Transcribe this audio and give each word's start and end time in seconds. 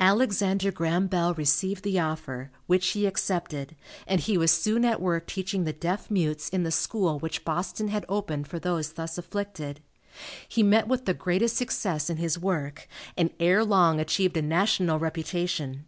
Alexander 0.00 0.72
Graham 0.72 1.06
Bell 1.06 1.32
received 1.34 1.84
the 1.84 2.00
offer, 2.00 2.50
which 2.66 2.88
he 2.88 3.06
accepted, 3.06 3.76
and 4.04 4.18
he 4.18 4.36
was 4.36 4.50
soon 4.50 4.84
at 4.84 5.00
work 5.00 5.28
teaching 5.28 5.62
the 5.62 5.72
deaf 5.72 6.10
mutes 6.10 6.48
in 6.48 6.64
the 6.64 6.72
school 6.72 7.20
which 7.20 7.44
Boston 7.44 7.86
had 7.86 8.04
opened 8.08 8.48
for 8.48 8.58
those 8.58 8.94
thus 8.94 9.16
afflicted. 9.16 9.78
He 10.48 10.64
met 10.64 10.88
with 10.88 11.04
the 11.04 11.14
greatest 11.14 11.56
success 11.56 12.10
in 12.10 12.16
his 12.16 12.36
work, 12.36 12.88
and 13.16 13.30
ere 13.38 13.64
long 13.64 14.00
achieved 14.00 14.36
a 14.36 14.42
national 14.42 14.98
reputation. 14.98 15.84